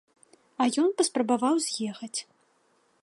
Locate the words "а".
0.63-0.65